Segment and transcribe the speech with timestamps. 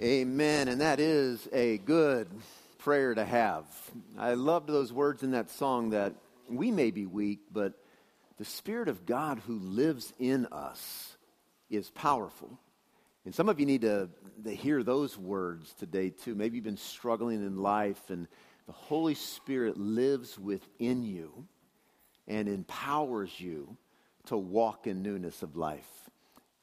[0.00, 0.68] Amen.
[0.68, 2.28] And that is a good
[2.78, 3.64] prayer to have.
[4.16, 6.14] I loved those words in that song that
[6.48, 7.72] we may be weak, but
[8.38, 11.16] the Spirit of God who lives in us
[11.68, 12.60] is powerful.
[13.24, 14.08] And some of you need to,
[14.44, 16.36] to hear those words today too.
[16.36, 18.28] Maybe you've been struggling in life, and
[18.68, 21.44] the Holy Spirit lives within you
[22.28, 23.76] and empowers you
[24.26, 26.08] to walk in newness of life.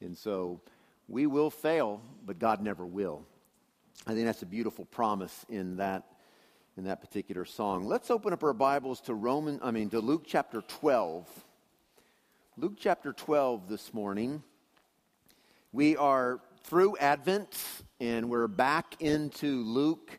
[0.00, 0.62] And so,
[1.08, 3.24] we will fail, but God never will.
[4.06, 6.04] I think that's a beautiful promise in that,
[6.76, 7.86] in that particular song.
[7.86, 11.28] Let's open up our Bibles to Roman, I mean to Luke chapter 12.
[12.56, 14.42] Luke chapter 12 this morning.
[15.72, 17.56] We are through Advent
[18.00, 20.18] and we're back into Luke.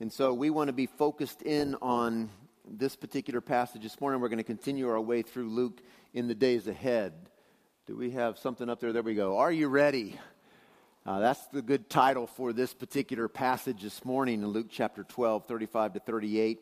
[0.00, 2.28] And so we want to be focused in on
[2.68, 4.20] this particular passage this morning.
[4.20, 5.80] We're going to continue our way through Luke
[6.14, 7.12] in the days ahead.
[7.84, 8.92] Do we have something up there?
[8.92, 9.38] There we go.
[9.38, 10.16] Are you ready?
[11.04, 15.48] Uh, that's the good title for this particular passage this morning in Luke chapter 12,
[15.48, 16.60] 35 to 38.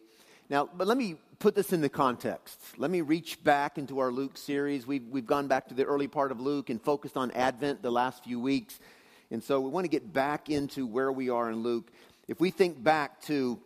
[0.48, 2.58] Now, but let me put this into context.
[2.78, 4.86] Let me reach back into our Luke series.
[4.86, 7.92] We've, we've gone back to the early part of Luke and focused on Advent the
[7.92, 8.80] last few weeks.
[9.30, 11.92] And so we want to get back into where we are in Luke.
[12.28, 13.60] If we think back to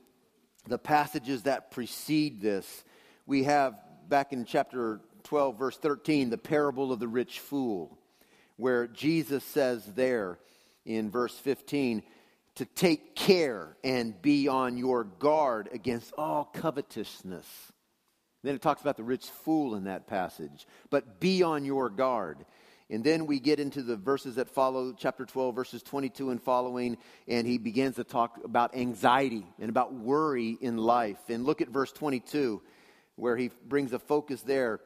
[0.67, 2.83] the passages that precede this,
[3.27, 3.77] we have
[4.09, 7.99] back in chapter 12, verse 13, the parable of the rich fool,
[8.57, 10.39] where Jesus says there
[10.85, 12.03] in verse 15
[12.57, 17.47] to take care and be on your guard against all covetousness.
[18.43, 22.45] Then it talks about the rich fool in that passage, but be on your guard.
[22.91, 26.99] And then we get into the verses that follow, chapter 12, verses 22 and following,
[27.27, 31.19] and he begins to talk about anxiety and about worry in life.
[31.29, 32.61] And look at verse 22,
[33.17, 34.81] where he brings a focus there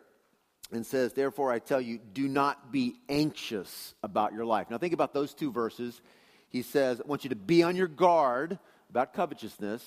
[0.72, 4.70] and says, Therefore, I tell you, do not be anxious about your life.
[4.70, 6.00] Now, think about those two verses.
[6.48, 8.58] He says, I want you to be on your guard
[8.90, 9.84] about covetousness,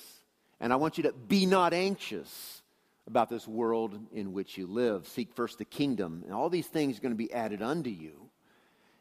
[0.60, 2.62] and I want you to be not anxious
[3.06, 5.08] about this world in which you live.
[5.08, 8.28] Seek first the kingdom, and all these things are going to be added unto you.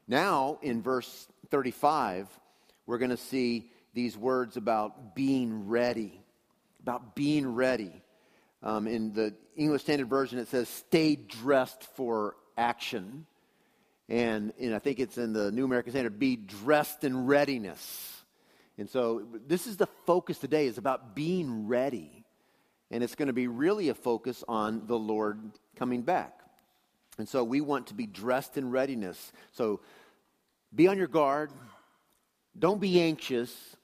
[0.08, 2.28] Now, in verse 35,
[2.86, 6.20] we're going to see these words about being ready.
[6.82, 8.02] About being ready.
[8.64, 13.26] Um, in the English Standard Version, it says, stay dressed for action.
[14.08, 18.24] And, and I think it's in the New American Standard, be dressed in readiness.
[18.78, 22.24] And so this is the focus today, is about being ready.
[22.92, 25.40] And it's going to be really a focus on the Lord
[25.76, 26.40] coming back.
[27.18, 29.32] And so we want to be dressed in readiness.
[29.54, 29.80] So
[30.74, 31.52] be on your guard.
[32.58, 33.76] Don't be anxious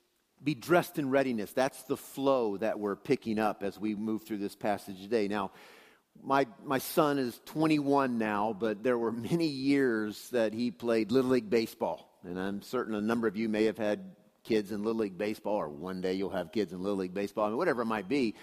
[0.44, 1.52] be dressed in readiness.
[1.52, 5.28] That's the flow that we're picking up as we move through this passage today.
[5.28, 5.52] Now,
[6.24, 11.32] my, my son is 21 now, but there were many years that he played Little
[11.32, 12.10] League Baseball.
[12.24, 15.56] And I'm certain a number of you may have had kids in Little League Baseball,
[15.56, 18.08] or one day you'll have kids in Little League Baseball, I mean, whatever it might
[18.08, 18.36] be.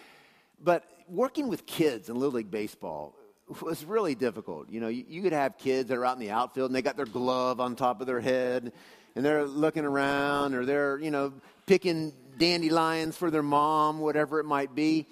[0.63, 3.15] But working with kids in Little League Baseball
[3.63, 4.71] was really difficult.
[4.71, 6.83] You know, you, you could have kids that are out in the outfield and they
[6.83, 8.73] got their glove on top of their head
[9.15, 11.33] and they're looking around or they're, you know,
[11.67, 15.07] picking dandelions for their mom, whatever it might be.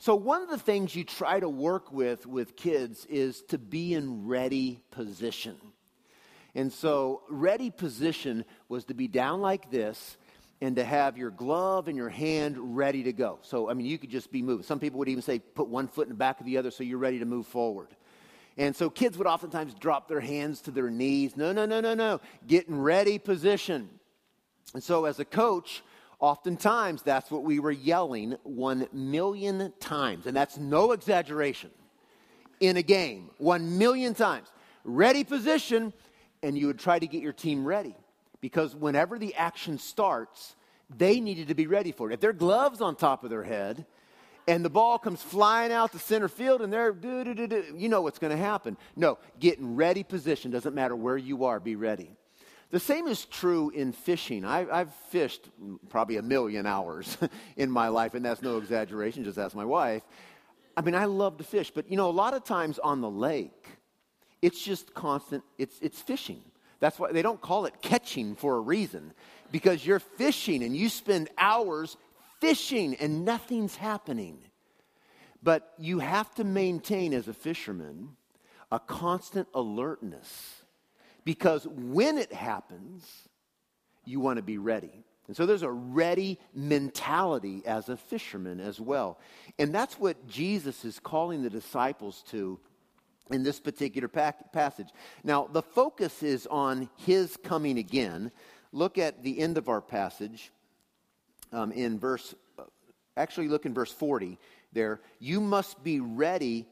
[0.00, 3.94] So, one of the things you try to work with with kids is to be
[3.94, 5.56] in ready position.
[6.54, 10.16] And so, ready position was to be down like this
[10.60, 13.38] and to have your glove and your hand ready to go.
[13.42, 14.64] So, I mean, you could just be moving.
[14.64, 16.84] Some people would even say, put one foot in the back of the other so
[16.84, 17.88] you're ready to move forward.
[18.56, 21.36] And so kids would oftentimes drop their hands to their knees.
[21.36, 22.20] No, no, no, no, no.
[22.46, 23.88] Get in ready position.
[24.74, 25.82] And so as a coach,
[26.20, 30.26] oftentimes that's what we were yelling one million times.
[30.26, 31.70] And that's no exaggeration.
[32.60, 34.48] In a game, one million times.
[34.84, 35.92] Ready position,
[36.42, 37.94] and you would try to get your team ready.
[38.40, 40.56] Because whenever the action starts,
[40.96, 42.14] they needed to be ready for it.
[42.14, 43.86] If their gloves on top of their head,
[44.48, 47.64] and the ball comes flying out to center field and they're do do do do.
[47.76, 48.78] You know what's going to happen.
[48.96, 50.50] No, get in ready position.
[50.50, 52.16] Doesn't matter where you are, be ready.
[52.70, 54.44] The same is true in fishing.
[54.44, 55.48] I, have fished
[55.88, 57.16] probably a million hours
[57.56, 59.24] in my life, and that's no exaggeration.
[59.24, 60.02] Just ask my wife.
[60.76, 63.10] I mean, I love to fish, but you know, a lot of times on the
[63.10, 63.66] lake,
[64.42, 65.42] it's just constant.
[65.56, 66.42] It's it's fishing.
[66.78, 69.12] That's why they don't call it catching for a reason,
[69.50, 71.96] because you're fishing and you spend hours
[72.40, 74.38] fishing and nothing's happening.
[75.42, 78.16] But you have to maintain, as a fisherman,
[78.70, 80.57] a constant alertness
[81.28, 83.06] because when it happens,
[84.06, 85.04] you want to be ready.
[85.26, 89.18] And so there's a ready mentality as a fisherman as well.
[89.58, 92.58] And that's what Jesus is calling the disciples to
[93.30, 94.88] in this particular passage.
[95.22, 98.32] Now, the focus is on his coming again.
[98.72, 100.50] look at the end of our passage
[101.52, 102.62] um, in verse, uh,
[103.18, 104.38] actually, look in verse 40
[104.72, 105.02] there.
[105.18, 106.66] You must be ready,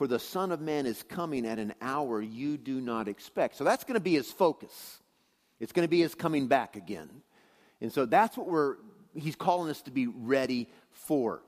[0.00, 3.54] for the Son of Man is coming at an hour you do not expect.
[3.56, 4.98] So that's going to be his focus.
[5.60, 7.10] It's going to be his coming back again.
[7.82, 8.76] And so that's what we're,
[9.14, 11.42] he's calling us to be ready for.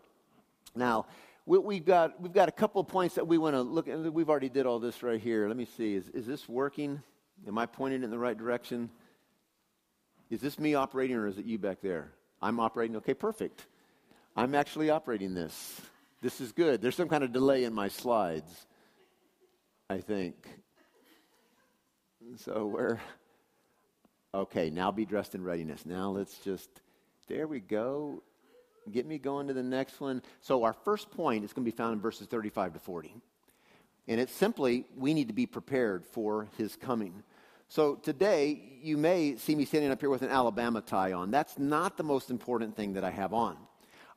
[0.77, 1.07] Now,
[1.47, 3.99] we, have got, we've got a couple of points that we want to look at.
[4.13, 5.49] We've already did all this right here.
[5.49, 5.95] Let me see.
[5.95, 7.01] Is, is this working?
[7.49, 8.91] Am I pointing in the right direction?
[10.29, 12.13] Is this me operating or is it you back there?
[12.43, 12.97] I'm operating.
[12.97, 13.65] Okay, perfect.
[14.37, 15.81] I'm actually operating this.
[16.23, 16.81] This is good.
[16.81, 18.67] There's some kind of delay in my slides,
[19.91, 20.37] I think.
[22.37, 23.01] So we're,
[24.35, 25.85] Okay, now be dressed in readiness.
[25.85, 26.71] Now let's just,
[27.29, 28.23] there we go.
[28.91, 30.23] Get me going to the next one.
[30.41, 33.15] So our first point is going to be found in verses 35 to 40.
[34.09, 37.23] And it's simply, we need to be prepared for his coming.
[37.69, 41.31] So today, you may see me standing up here with an Alabama tie on.
[41.31, 43.59] That's not the most important thing that I have on.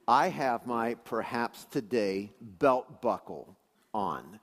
[0.08, 3.56] I have my perhaps today belt buckle
[3.94, 4.40] on.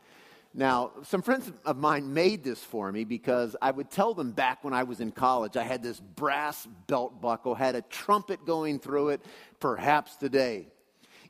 [0.54, 4.64] Now, some friends of mine made this for me because I would tell them back
[4.64, 8.78] when I was in college, I had this brass belt buckle, had a trumpet going
[8.78, 9.24] through it,
[9.60, 10.66] perhaps today.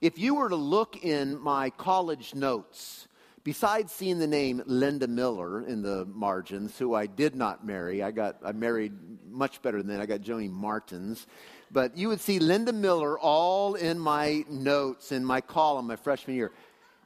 [0.01, 3.07] If you were to look in my college notes,
[3.45, 8.11] besides seeing the name Linda Miller in the margins, who I did not marry, I
[8.11, 8.93] got I married
[9.31, 10.01] much better than that.
[10.01, 11.29] I got Joni Martins.
[11.73, 16.37] But you would see Linda Miller all in my notes in my column my freshman
[16.37, 16.53] year.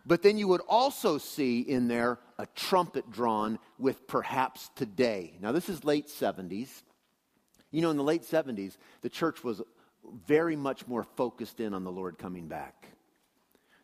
[0.04, 5.36] But then you would also see in there a trumpet drawn with perhaps today.
[5.40, 6.82] Now, this is late 70s.
[7.70, 9.62] You know, in the late 70s, the church was
[10.26, 12.88] very much more focused in on the Lord coming back.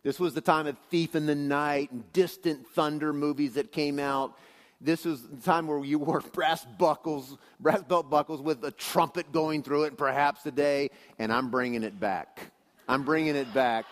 [0.02, 3.98] This was the time of Thief in the Night and Distant Thunder movies that came
[3.98, 4.36] out.
[4.84, 9.30] This was the time where you wore brass buckles, brass belt buckles with a trumpet
[9.30, 10.90] going through it, perhaps today,
[11.20, 12.50] and I'm bringing it back.
[12.88, 13.86] I'm bringing it back.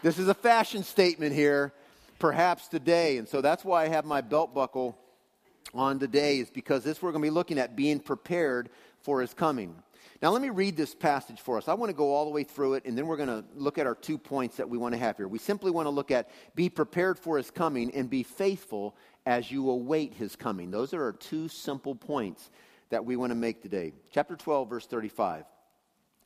[0.00, 1.72] This is a fashion statement here,
[2.20, 3.18] perhaps today.
[3.18, 4.96] And so that's why I have my belt buckle
[5.74, 8.70] on today, is because this we're going to be looking at being prepared
[9.00, 9.74] for his coming.
[10.22, 11.68] Now, let me read this passage for us.
[11.68, 13.78] I want to go all the way through it, and then we're going to look
[13.78, 15.28] at our two points that we want to have here.
[15.28, 18.96] We simply want to look at be prepared for his coming and be faithful
[19.28, 20.70] as you await his coming.
[20.70, 22.50] Those are two simple points
[22.88, 23.92] that we want to make today.
[24.10, 25.44] Chapter 12, verse 35.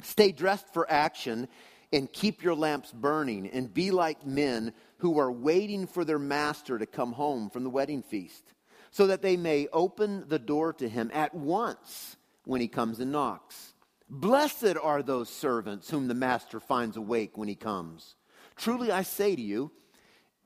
[0.03, 1.49] Stay dressed for action
[1.93, 6.79] and keep your lamps burning, and be like men who are waiting for their master
[6.79, 8.55] to come home from the wedding feast,
[8.93, 13.11] so that they may open the door to him at once when he comes and
[13.11, 13.75] knocks.
[14.09, 18.15] Blessed are those servants whom the master finds awake when he comes.
[18.55, 19.73] Truly I say to you,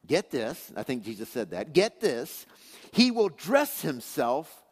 [0.07, 2.47] get this, I think Jesus said that, get this,
[2.93, 4.63] he will dress himself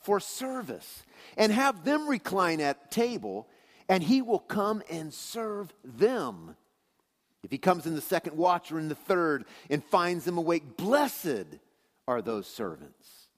[0.00, 1.02] for service
[1.36, 3.48] and have them recline at table,
[3.88, 6.56] and he will come and serve them.
[7.42, 10.76] If he comes in the second watch or in the third and finds them awake,
[10.76, 11.46] blessed
[12.06, 13.28] are those servants.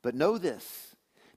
[0.00, 0.88] But know this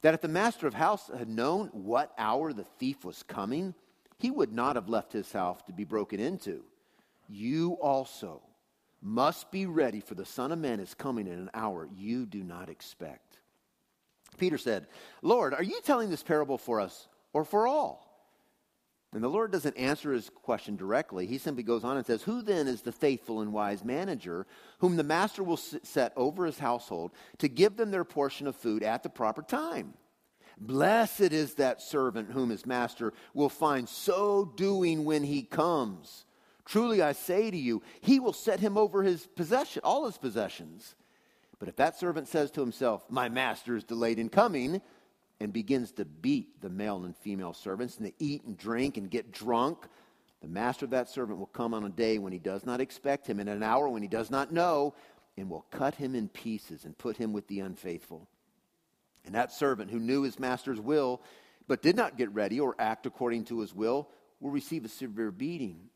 [0.02, 3.74] that if the master of house had known what hour the thief was coming,
[4.20, 6.64] he would not have left his house to be broken into.
[7.28, 8.42] You also
[9.06, 12.44] must be ready, for the Son of Man is coming in an hour you do
[12.44, 13.38] not expect.
[14.38, 14.88] Peter said,
[15.22, 18.02] Lord, are you telling this parable for us or for all?
[19.13, 21.28] And the Lord doesn't answer his question directly.
[21.28, 24.47] He simply goes on and says, Who then is the faithful and wise manager
[24.80, 28.83] whom the master will set over his household to give them their portion of food
[28.83, 29.94] at the proper time?
[30.57, 36.26] Blessed is that servant whom his master will find so doing when he comes.
[36.66, 40.95] Truly I say to you, he will set him over his possession, all his possessions.
[41.60, 44.81] But if that servant says to himself, My master is delayed in coming,
[45.40, 49.10] and begins to beat the male and female servants, and to eat and drink and
[49.10, 49.86] get drunk,
[50.42, 53.28] the master of that servant will come on a day when he does not expect
[53.28, 54.95] him, and an hour when he does not know,
[55.38, 58.28] and will cut him in pieces and put him with the unfaithful.
[59.26, 61.22] And that servant who knew his master's will,
[61.68, 65.31] but did not get ready or act according to his will, will receive a severe
[65.31, 65.90] beating.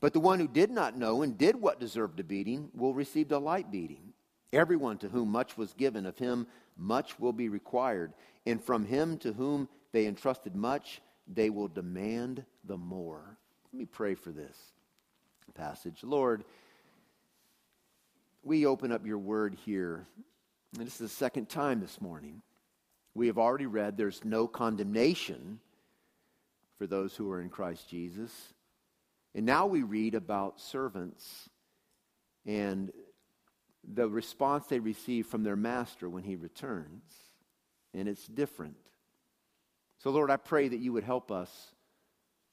[0.00, 3.30] But the one who did not know and did what deserved a beating will receive
[3.32, 4.12] a light beating.
[4.52, 8.12] Everyone to whom much was given, of him much will be required.
[8.46, 13.36] And from him to whom they entrusted much, they will demand the more.
[13.72, 14.56] Let me pray for this
[15.54, 16.02] passage.
[16.02, 16.44] Lord,
[18.42, 20.06] we open up your word here.
[20.76, 22.42] And this is the second time this morning.
[23.14, 25.60] We have already read there's no condemnation
[26.78, 28.30] for those who are in Christ Jesus.
[29.34, 31.48] And now we read about servants
[32.46, 32.90] and
[33.94, 37.02] the response they receive from their master when he returns.
[37.94, 38.76] And it's different.
[39.98, 41.50] So, Lord, I pray that you would help us,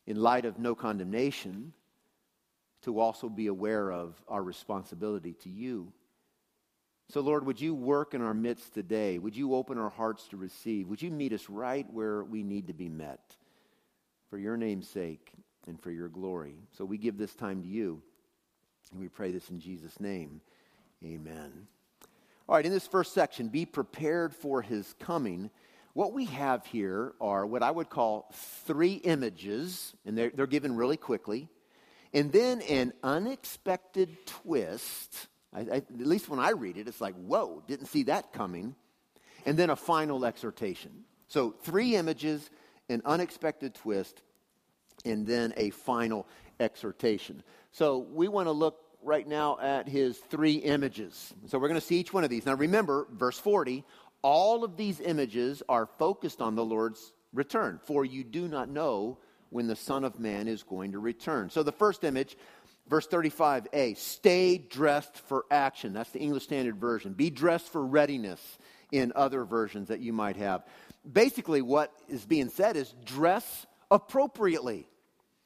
[0.07, 1.73] in light of no condemnation,
[2.83, 5.91] to also be aware of our responsibility to you.
[7.09, 9.19] So, Lord, would you work in our midst today?
[9.19, 10.87] Would you open our hearts to receive?
[10.87, 13.35] Would you meet us right where we need to be met?
[14.29, 15.31] For your name's sake
[15.67, 16.55] and for your glory.
[16.77, 18.01] So we give this time to you.
[18.91, 20.41] And we pray this in Jesus' name.
[21.03, 21.67] Amen.
[22.47, 25.49] All right, in this first section, be prepared for his coming.
[25.93, 28.31] What we have here are what I would call
[28.65, 31.49] three images, and they're, they're given really quickly,
[32.13, 37.15] and then an unexpected twist I, I, at least when I read it, it's like,
[37.15, 38.75] whoa, didn't see that coming.
[39.45, 41.05] And then a final exhortation.
[41.27, 42.49] So, three images,
[42.89, 44.21] an unexpected twist,
[45.05, 46.27] and then a final
[46.59, 47.43] exhortation.
[47.71, 51.33] So, we want to look right now at his three images.
[51.47, 52.45] So, we're going to see each one of these.
[52.45, 53.83] Now, remember, verse 40
[54.21, 59.19] all of these images are focused on the Lord's return, for you do not know
[59.51, 61.51] when the Son of Man is going to return.
[61.51, 62.35] So, the first image
[62.87, 65.93] Verse 35a, stay dressed for action.
[65.93, 67.13] That's the English Standard Version.
[67.13, 68.39] Be dressed for readiness
[68.91, 70.63] in other versions that you might have.
[71.11, 74.87] Basically, what is being said is dress appropriately.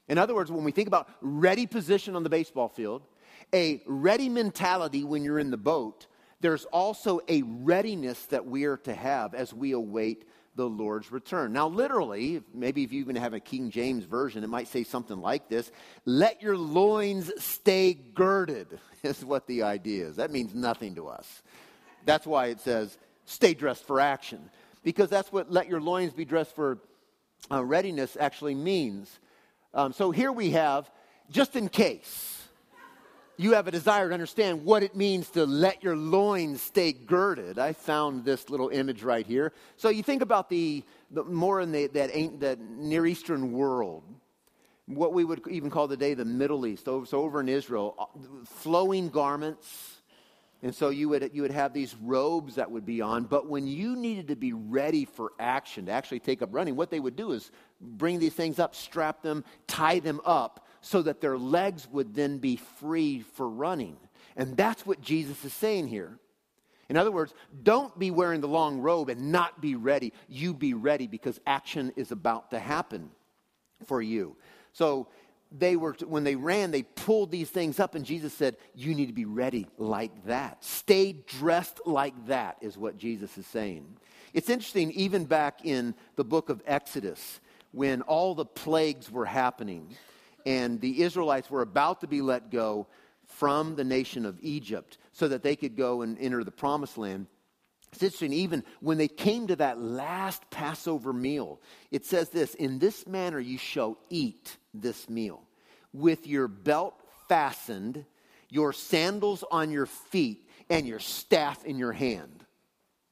[0.09, 3.03] In other words, when we think about ready position on the baseball field,
[3.53, 6.07] a ready mentality when you're in the boat,
[6.41, 10.25] there's also a readiness that we are to have as we await
[10.55, 11.53] the Lord's return.
[11.53, 15.21] Now, literally, maybe if you even have a King James version, it might say something
[15.21, 15.71] like this
[16.05, 20.15] Let your loins stay girded, is what the idea is.
[20.15, 21.43] That means nothing to us.
[22.05, 24.49] That's why it says, Stay dressed for action,
[24.83, 26.79] because that's what let your loins be dressed for
[27.51, 29.19] uh, readiness actually means.
[29.73, 30.89] Um, so here we have,
[31.29, 32.35] just in case
[33.37, 37.59] you have a desire to understand what it means to let your loins stay girded,
[37.59, 39.53] I found this little image right here.
[39.77, 44.03] So you think about the, the more in the, that, that Near Eastern world,
[44.87, 46.85] what we would even call today the Middle East.
[46.85, 48.05] So over in Israel, uh,
[48.45, 49.97] flowing garments.
[50.61, 53.23] And so you would, you would have these robes that would be on.
[53.23, 56.89] But when you needed to be ready for action, to actually take up running, what
[56.89, 61.21] they would do is bring these things up, strap them, tie them up so that
[61.21, 63.97] their legs would then be free for running.
[64.35, 66.17] And that's what Jesus is saying here.
[66.87, 70.13] In other words, don't be wearing the long robe and not be ready.
[70.27, 73.11] You be ready because action is about to happen
[73.85, 74.35] for you.
[74.73, 75.07] So
[75.51, 79.07] they were when they ran, they pulled these things up and Jesus said, "You need
[79.07, 80.63] to be ready like that.
[80.63, 83.97] Stay dressed like that." Is what Jesus is saying.
[84.33, 87.39] It's interesting even back in the book of Exodus
[87.71, 89.95] when all the plagues were happening
[90.45, 92.87] and the Israelites were about to be let go
[93.25, 97.27] from the nation of Egypt so that they could go and enter the promised land.
[97.91, 101.59] It's interesting, even when they came to that last Passover meal,
[101.91, 105.43] it says this In this manner you shall eat this meal,
[105.93, 106.93] with your belt
[107.27, 108.05] fastened,
[108.49, 112.45] your sandals on your feet, and your staff in your hand.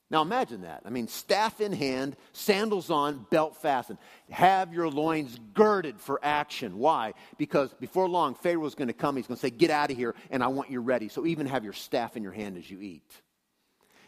[0.09, 0.83] Now imagine that.
[0.85, 3.99] I mean, staff in hand, sandals on, belt fastened.
[4.29, 6.77] Have your loins girded for action.
[6.77, 7.13] Why?
[7.37, 9.17] Because before long, Pharaoh's going to come.
[9.17, 11.09] He's going to say, Get out of here, and I want you ready.
[11.09, 13.11] So even have your staff in your hand as you eat.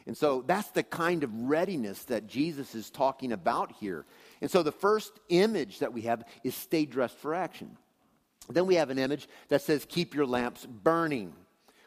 [0.07, 4.05] And so that's the kind of readiness that Jesus is talking about here.
[4.41, 7.77] And so the first image that we have is stay dressed for action.
[8.49, 11.33] Then we have an image that says, Keep your lamps burning.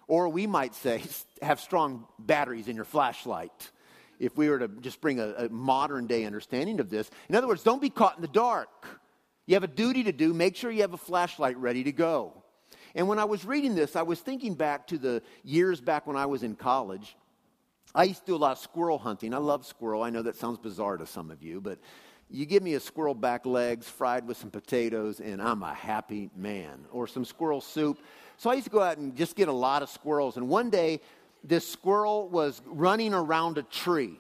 [0.07, 1.03] Or we might say,
[1.41, 3.71] Have strong batteries in your flashlight
[4.19, 7.11] if we were to just bring a, a modern day understanding of this.
[7.29, 8.87] In other words, don't be caught in the dark.
[9.47, 10.33] You have a duty to do.
[10.33, 12.43] Make sure you have a flashlight ready to go.
[12.95, 16.17] And when I was reading this, I was thinking back to the years back when
[16.17, 17.17] I was in college.
[17.95, 19.35] I used to do a lot of squirrel hunting.
[19.35, 20.03] I love squirrel.
[20.03, 21.79] I know that sounds bizarre to some of you, but
[22.31, 26.31] you give me a squirrel back legs fried with some potatoes, and I'm a happy
[26.35, 26.87] man.
[26.91, 27.99] Or some squirrel soup.
[28.39, 30.37] So I used to go out and just get a lot of squirrels.
[30.37, 31.01] And one day,
[31.45, 34.19] this squirrel was running around a tree.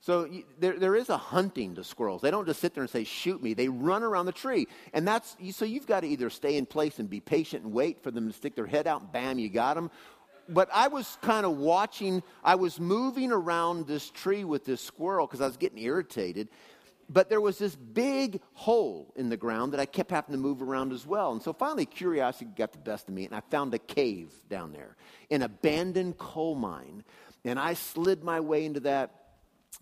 [0.00, 0.28] So
[0.58, 2.22] there, there is a hunting to squirrels.
[2.22, 3.52] They don't just sit there and say, shoot me.
[3.52, 4.66] They run around the tree.
[4.94, 8.02] And that's, so you've got to either stay in place and be patient and wait
[8.02, 9.90] for them to stick their head out and bam, you got them.
[10.48, 15.26] But I was kind of watching, I was moving around this tree with this squirrel
[15.26, 16.48] because I was getting irritated.
[17.10, 20.60] But there was this big hole in the ground that I kept having to move
[20.60, 21.32] around as well.
[21.32, 24.72] And so finally, curiosity got the best of me, and I found a cave down
[24.72, 24.96] there,
[25.30, 27.04] an abandoned coal mine.
[27.44, 29.14] And I slid my way into that,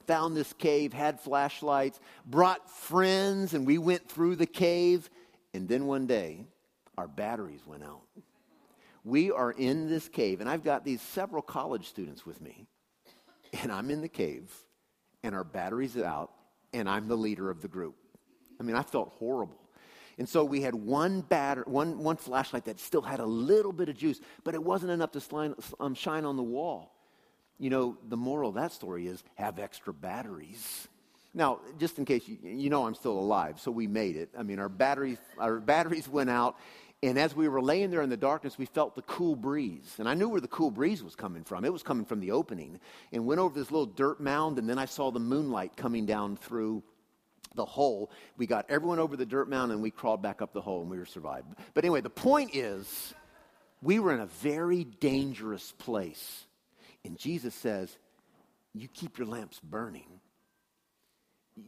[0.06, 5.10] found this cave, had flashlights, brought friends, and we went through the cave.
[5.52, 6.44] And then one day,
[6.96, 8.02] our batteries went out.
[9.02, 12.66] We are in this cave, and I've got these several college students with me.
[13.62, 14.52] And I'm in the cave,
[15.24, 16.30] and our batteries are out,
[16.76, 17.96] and I'm the leader of the group.
[18.60, 19.60] I mean, I felt horrible.
[20.18, 23.88] And so we had one batter, one, one flashlight that still had a little bit
[23.88, 26.92] of juice, but it wasn't enough to slime, um, shine on the wall.
[27.58, 30.88] You know, the moral of that story is have extra batteries.
[31.34, 34.30] Now, just in case you, you know I'm still alive, so we made it.
[34.38, 36.56] I mean, our batteries, our batteries went out,
[37.02, 39.96] and as we were laying there in the darkness, we felt the cool breeze.
[39.98, 41.64] And I knew where the cool breeze was coming from.
[41.64, 42.80] It was coming from the opening.
[43.12, 46.36] And went over this little dirt mound, and then I saw the moonlight coming down
[46.36, 46.82] through
[47.54, 48.10] the hole.
[48.36, 50.90] We got everyone over the dirt mound, and we crawled back up the hole, and
[50.90, 51.48] we were survived.
[51.74, 53.14] But anyway, the point is,
[53.82, 56.46] we were in a very dangerous place.
[57.04, 57.94] And Jesus says,
[58.72, 60.20] You keep your lamps burning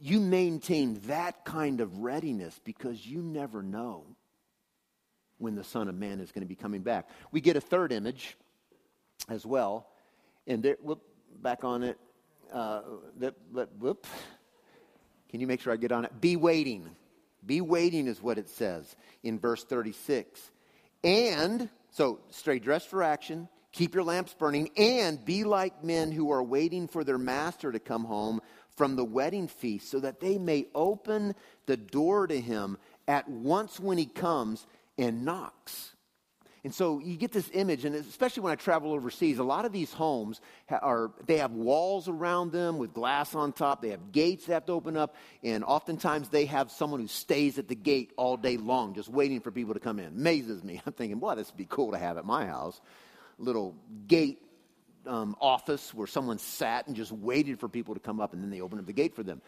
[0.01, 4.05] you maintain that kind of readiness because you never know
[5.39, 7.09] when the Son of Man is going to be coming back.
[7.31, 8.37] We get a third image
[9.27, 9.87] as well.
[10.45, 11.01] And there, whoop,
[11.41, 11.97] back on it.
[12.53, 12.81] Uh,
[13.79, 14.05] whoop.
[15.29, 16.21] Can you make sure I get on it?
[16.21, 16.89] Be waiting.
[17.45, 20.51] Be waiting is what it says in verse 36.
[21.03, 26.31] And, so stay dressed for action, keep your lamps burning, and be like men who
[26.31, 28.41] are waiting for their master to come home
[28.75, 32.77] from the wedding feast so that they may open the door to him
[33.07, 34.65] at once when he comes
[34.99, 35.95] and knocks.
[36.63, 39.71] And so you get this image, and especially when I travel overseas, a lot of
[39.71, 43.81] these homes are, they have walls around them with glass on top.
[43.81, 47.57] They have gates that have to open up, and oftentimes they have someone who stays
[47.57, 50.07] at the gate all day long, just waiting for people to come in.
[50.07, 50.81] Amazes me.
[50.85, 52.81] I'm thinking, boy, this would be cool to have at my house.
[53.37, 53.73] Little
[54.07, 54.41] gate
[55.07, 58.49] um, office where someone sat and just waited for people to come up and then
[58.49, 59.41] they opened up the gate for them.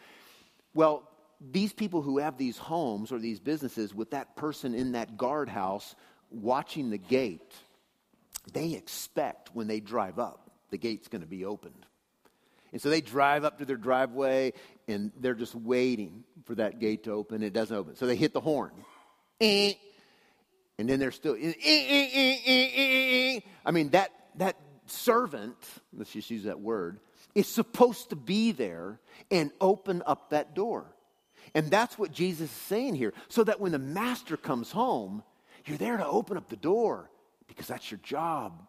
[0.73, 1.03] Well,
[1.49, 5.95] these people who have these homes or these businesses with that person in that guardhouse
[6.29, 7.53] watching the gate,
[8.53, 11.85] they expect when they drive up, the gate's going to be opened.
[12.71, 14.53] And so they drive up to their driveway
[14.87, 17.43] and they're just waiting for that gate to open.
[17.43, 17.95] It doesn't open.
[17.95, 18.71] So they hit the horn.
[19.41, 19.73] Eh.
[20.77, 21.35] And then they're still.
[21.35, 25.57] Eh, eh, I mean, that, that servant,
[25.93, 26.99] let's just use that word,
[27.35, 28.99] is supposed to be there
[29.29, 30.90] and open up that door.
[31.53, 33.13] And that's what Jesus is saying here.
[33.27, 35.23] So that when the master comes home,
[35.65, 37.09] you're there to open up the door
[37.47, 38.61] because that's your job.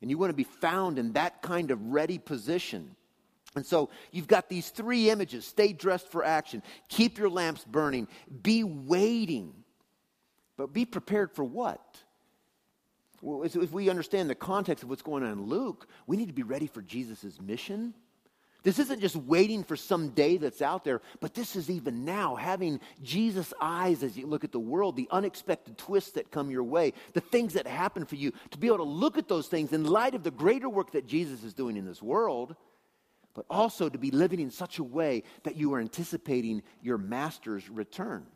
[0.00, 2.94] And you want to be found in that kind of ready position.
[3.56, 8.06] And so you've got these three images stay dressed for action, keep your lamps burning,
[8.42, 9.52] be waiting.
[10.56, 11.80] But be prepared for what?
[13.22, 16.34] Well, if we understand the context of what's going on in Luke, we need to
[16.34, 17.94] be ready for Jesus' mission.
[18.62, 22.34] This isn't just waiting for some day that's out there, but this is even now
[22.34, 26.64] having Jesus' eyes as you look at the world, the unexpected twists that come your
[26.64, 29.72] way, the things that happen for you, to be able to look at those things
[29.72, 32.54] in light of the greater work that Jesus is doing in this world,
[33.34, 37.68] but also to be living in such a way that you are anticipating your master's
[37.70, 38.26] return.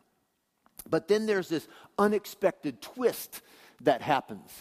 [0.89, 3.41] But then there's this unexpected twist
[3.81, 4.51] that happens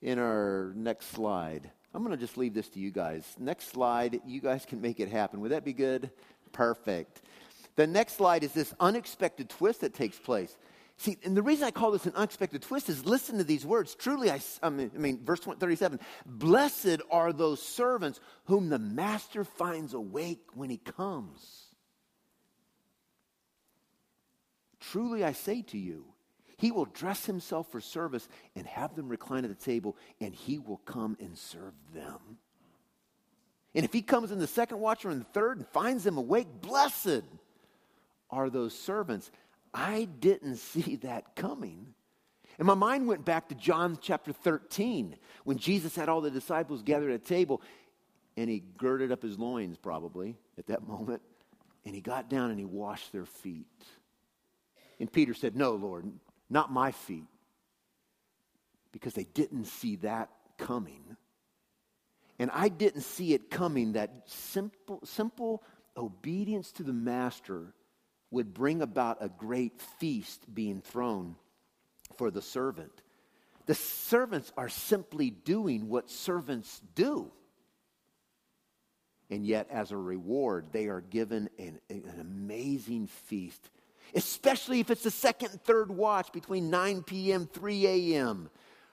[0.00, 1.70] in our next slide.
[1.92, 3.24] I'm going to just leave this to you guys.
[3.38, 5.40] Next slide, you guys can make it happen.
[5.40, 6.10] Would that be good?
[6.52, 7.22] Perfect.
[7.76, 10.56] The next slide is this unexpected twist that takes place.
[10.98, 13.94] See, and the reason I call this an unexpected twist is listen to these words.
[13.94, 19.42] Truly, I, I, mean, I mean, verse 37 Blessed are those servants whom the master
[19.42, 21.64] finds awake when he comes.
[24.78, 26.04] Truly, I say to you,
[26.60, 30.58] he will dress himself for service and have them recline at the table, and he
[30.58, 32.18] will come and serve them.
[33.74, 36.18] And if he comes in the second watch or in the third and finds them
[36.18, 37.22] awake, blessed
[38.30, 39.30] are those servants.
[39.72, 41.94] I didn't see that coming.
[42.58, 46.82] And my mind went back to John chapter 13 when Jesus had all the disciples
[46.82, 47.62] gathered at a table
[48.36, 51.22] and he girded up his loins, probably at that moment,
[51.86, 53.66] and he got down and he washed their feet.
[54.98, 56.04] And Peter said, No, Lord,
[56.50, 57.28] not my feet,
[58.92, 61.16] because they didn't see that coming.
[62.38, 65.62] And I didn't see it coming that simple, simple
[65.96, 67.74] obedience to the master
[68.30, 71.36] would bring about a great feast being thrown
[72.16, 73.02] for the servant.
[73.66, 77.30] The servants are simply doing what servants do.
[79.28, 83.70] And yet, as a reward, they are given an, an amazing feast
[84.14, 87.48] especially if it's the second and third watch between 9 p.m.
[87.52, 88.50] 3 a.m.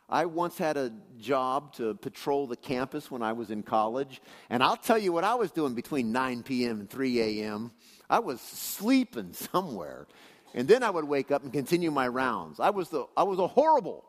[0.10, 4.64] I once had a job to patrol the campus when I was in college, and
[4.64, 6.80] I'll tell you what I was doing between 9 p.m.
[6.80, 7.72] and 3 a.m.
[8.10, 10.08] I was sleeping somewhere,
[10.54, 12.60] and then I would wake up and continue my rounds.
[12.60, 14.06] I was, the, I was a horrible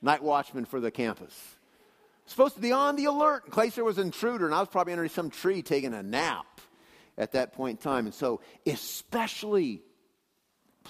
[0.00, 1.36] night watchman for the campus.
[2.26, 4.68] Supposed to be on the alert in case there was an intruder, and I was
[4.68, 6.60] probably under some tree taking a nap
[7.18, 8.06] at that point in time.
[8.06, 9.82] And so, especially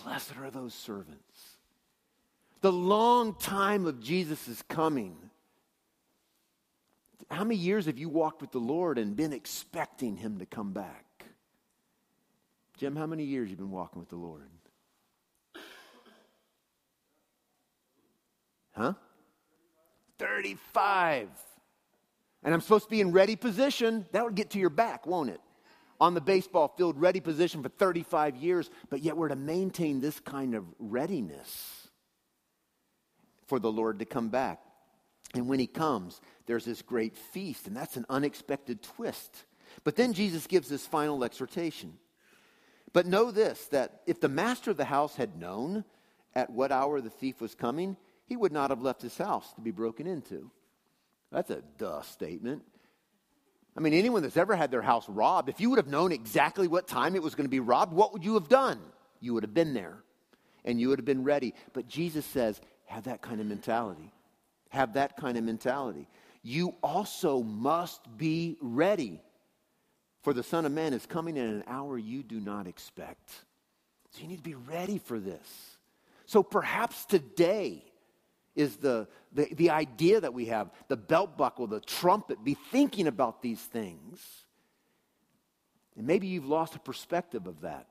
[0.05, 1.57] Blessed are those servants.
[2.61, 5.17] The long time of Jesus is coming.
[7.31, 10.73] How many years have you walked with the Lord and been expecting Him to come
[10.73, 11.05] back?
[12.77, 14.43] Jim, how many years you been walking with the Lord?
[18.73, 18.93] Huh?
[20.19, 21.29] 35.
[22.43, 24.07] And I'm supposed to be in ready position.
[24.13, 25.41] That would get to your back, won't it?
[26.01, 30.21] On the baseball field, ready position for 35 years, but yet we're to maintain this
[30.21, 31.89] kind of readiness
[33.47, 34.61] for the Lord to come back.
[35.35, 39.45] And when he comes, there's this great feast, and that's an unexpected twist.
[39.85, 41.95] But then Jesus gives this final exhortation.
[42.93, 45.85] But know this that if the master of the house had known
[46.35, 49.61] at what hour the thief was coming, he would not have left his house to
[49.61, 50.51] be broken into.
[51.31, 52.63] That's a duh statement.
[53.77, 56.67] I mean, anyone that's ever had their house robbed, if you would have known exactly
[56.67, 58.81] what time it was going to be robbed, what would you have done?
[59.21, 59.99] You would have been there
[60.65, 61.55] and you would have been ready.
[61.73, 64.13] But Jesus says, have that kind of mentality.
[64.71, 66.09] Have that kind of mentality.
[66.43, 69.21] You also must be ready.
[70.23, 73.31] For the Son of Man is coming in an hour you do not expect.
[74.11, 75.77] So you need to be ready for this.
[76.25, 77.85] So perhaps today,
[78.57, 82.43] is the, the, the idea that we have the belt buckle, the trumpet.
[82.43, 84.21] Be thinking about these things.
[85.97, 87.87] And maybe you've lost a perspective of that.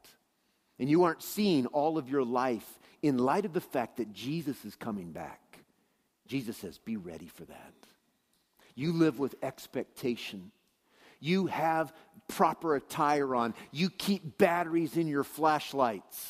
[0.77, 4.65] And you aren't seeing all of your life in light of the fact that Jesus
[4.65, 5.39] is coming back.
[6.27, 7.73] Jesus says, Be ready for that.
[8.73, 10.51] You live with expectation.
[11.21, 11.93] You have
[12.27, 13.53] proper attire on.
[13.71, 16.29] You keep batteries in your flashlights.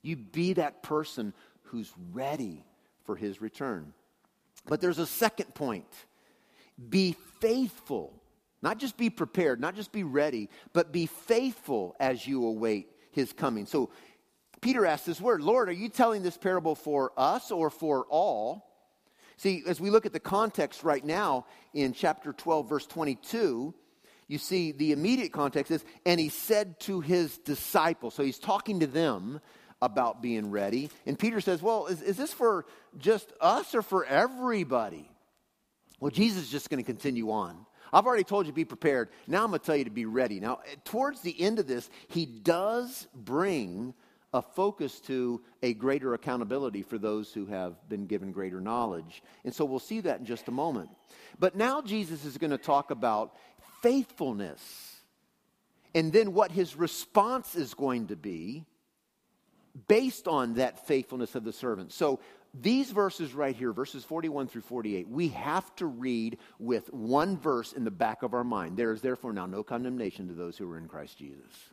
[0.00, 2.64] You be that person who's ready
[3.04, 3.92] for his return.
[4.66, 5.86] But there's a second point
[6.88, 8.20] be faithful.
[8.62, 13.32] Not just be prepared, not just be ready, but be faithful as you await his
[13.32, 13.66] coming.
[13.66, 13.90] So
[14.60, 18.70] Peter asked this word Lord, are you telling this parable for us or for all?
[19.36, 23.74] See, as we look at the context right now in chapter 12, verse 22,
[24.28, 28.14] you see the immediate context is, and he said to his disciples.
[28.14, 29.40] So he's talking to them
[29.84, 30.90] about being ready.
[31.04, 32.64] And Peter says, Well, is, is this for
[32.98, 35.10] just us or for everybody?
[36.00, 37.66] Well, Jesus is just going to continue on.
[37.92, 39.10] I've already told you to be prepared.
[39.26, 40.40] Now I'm going to tell you to be ready.
[40.40, 43.94] Now, eh, towards the end of this, he does bring
[44.32, 49.22] a focus to a greater accountability for those who have been given greater knowledge.
[49.44, 50.88] And so we'll see that in just a moment.
[51.38, 53.36] But now Jesus is going to talk about
[53.80, 54.94] faithfulness
[55.94, 58.64] and then what his response is going to be
[59.88, 61.92] based on that faithfulness of the servant.
[61.92, 62.20] So
[62.52, 67.72] these verses right here, verses 41 through 48, we have to read with one verse
[67.72, 68.76] in the back of our mind.
[68.76, 71.72] There is therefore now no condemnation to those who are in Christ Jesus.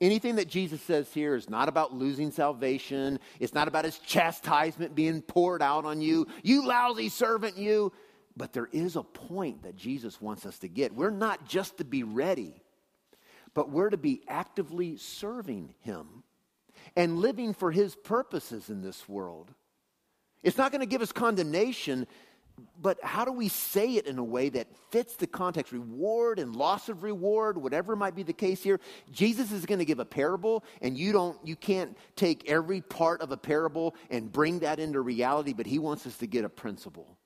[0.00, 3.18] Anything that Jesus says here is not about losing salvation.
[3.40, 6.26] It's not about his chastisement being poured out on you.
[6.42, 7.92] You lousy servant, you.
[8.36, 10.94] But there is a point that Jesus wants us to get.
[10.94, 12.62] We're not just to be ready,
[13.52, 16.22] but we're to be actively serving him
[16.96, 19.52] and living for his purposes in this world.
[20.42, 22.06] It's not going to give us condemnation,
[22.80, 25.72] but how do we say it in a way that fits the context?
[25.72, 28.80] Reward and loss of reward, whatever might be the case here.
[29.10, 33.20] Jesus is going to give a parable, and you don't you can't take every part
[33.20, 36.48] of a parable and bring that into reality, but he wants us to get a
[36.48, 37.16] principle.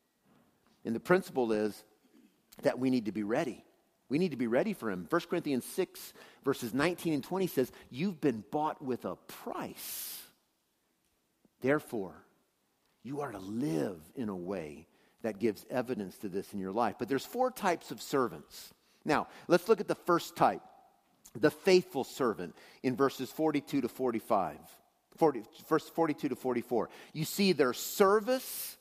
[0.84, 1.84] And the principle is
[2.62, 3.64] that we need to be ready.
[4.12, 5.06] We need to be ready for him.
[5.08, 6.12] 1 Corinthians 6,
[6.44, 10.20] verses 19 and 20 says, You've been bought with a price.
[11.62, 12.12] Therefore,
[13.02, 14.86] you are to live in a way
[15.22, 16.96] that gives evidence to this in your life.
[16.98, 18.74] But there's four types of servants.
[19.02, 20.60] Now, let's look at the first type
[21.34, 24.58] the faithful servant in verses 42 to 45.
[25.16, 26.90] 40, verse 42 to 44.
[27.14, 28.76] You see their service,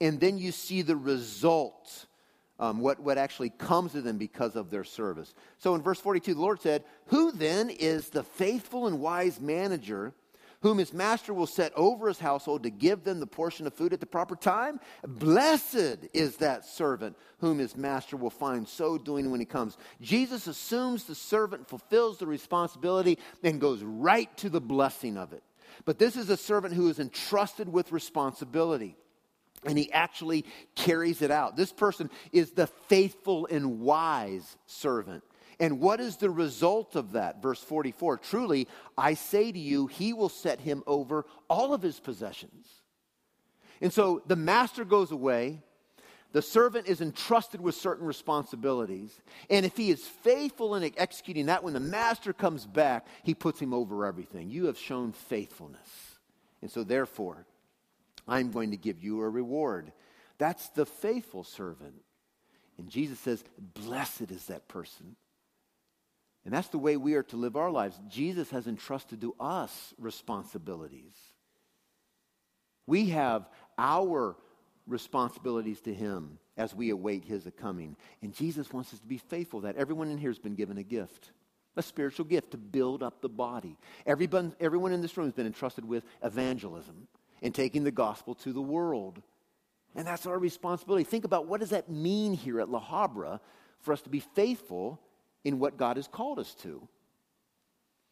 [0.00, 2.06] and then you see the result
[2.62, 5.34] um, what, what actually comes to them because of their service.
[5.58, 10.14] So in verse 42, the Lord said, Who then is the faithful and wise manager
[10.60, 13.92] whom his master will set over his household to give them the portion of food
[13.92, 14.78] at the proper time?
[15.04, 19.76] Blessed is that servant whom his master will find so doing when he comes.
[20.00, 25.42] Jesus assumes the servant fulfills the responsibility and goes right to the blessing of it.
[25.84, 28.94] But this is a servant who is entrusted with responsibility
[29.64, 30.44] and he actually
[30.74, 31.56] carries it out.
[31.56, 35.22] This person is the faithful and wise servant.
[35.60, 37.40] And what is the result of that?
[37.40, 42.00] Verse 44 Truly, I say to you, he will set him over all of his
[42.00, 42.66] possessions.
[43.80, 45.60] And so the master goes away.
[46.32, 49.20] the servant is entrusted with certain responsibilities.
[49.50, 53.60] And if he is faithful in executing that, when the master comes back, he puts
[53.60, 54.50] him over everything.
[54.50, 56.18] You have shown faithfulness.
[56.62, 57.44] And so, therefore,
[58.26, 59.92] I'm going to give you a reward.
[60.38, 61.94] That's the faithful servant.
[62.78, 65.16] And Jesus says, Blessed is that person.
[66.44, 68.00] And that's the way we are to live our lives.
[68.08, 71.14] Jesus has entrusted to us responsibilities.
[72.86, 74.36] We have our
[74.86, 77.96] responsibilities to Him as we await His coming.
[78.22, 79.76] And Jesus wants us to be faithful that.
[79.76, 81.30] Everyone in here has been given a gift,
[81.76, 83.76] a spiritual gift to build up the body.
[84.04, 87.06] Everyone, everyone in this room has been entrusted with evangelism
[87.42, 89.20] and taking the gospel to the world.
[89.94, 91.04] And that's our responsibility.
[91.04, 93.40] Think about what does that mean here at La Habra
[93.80, 95.00] for us to be faithful
[95.44, 96.88] in what God has called us to.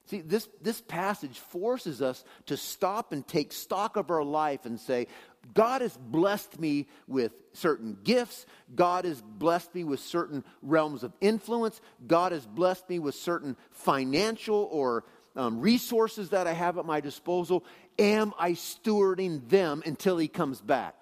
[0.06, 4.80] See, this, this passage forces us to stop and take stock of our life and
[4.80, 5.06] say,
[5.54, 8.44] God has blessed me with certain gifts.
[8.74, 11.80] God has blessed me with certain realms of influence.
[12.06, 15.04] God has blessed me with certain financial or
[15.36, 17.64] um, resources that I have at my disposal.
[17.98, 20.94] Am I stewarding them until He comes back?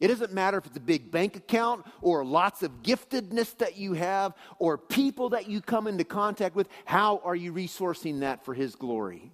[0.00, 3.92] It doesn't matter if it's a big bank account or lots of giftedness that you
[3.92, 6.68] have or people that you come into contact with.
[6.84, 9.30] How are you resourcing that for His glory?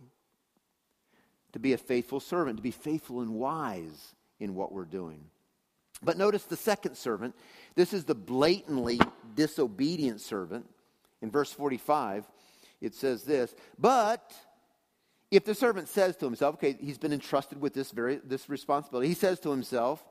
[1.53, 5.25] To be a faithful servant, to be faithful and wise in what we're doing.
[6.03, 7.35] But notice the second servant.
[7.75, 9.01] This is the blatantly
[9.35, 10.69] disobedient servant.
[11.23, 12.25] In verse 45,
[12.81, 14.33] it says this But
[15.31, 19.09] if the servant says to himself, okay, he's been entrusted with this very this responsibility.
[19.09, 20.03] He says to himself,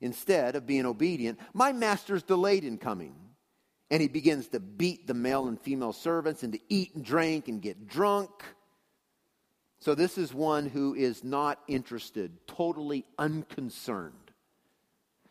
[0.00, 3.14] instead of being obedient, my master's delayed in coming.
[3.88, 7.46] And he begins to beat the male and female servants and to eat and drink
[7.46, 8.30] and get drunk.
[9.78, 14.12] So, this is one who is not interested, totally unconcerned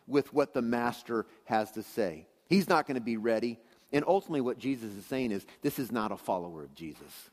[0.07, 2.27] with what the master has to say.
[2.47, 3.59] He's not going to be ready.
[3.91, 7.29] And ultimately, what Jesus is saying is this is not a follower of Jesus.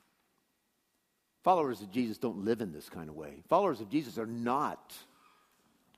[1.42, 3.42] Followers of Jesus don't live in this kind of way.
[3.48, 4.94] Followers of Jesus are not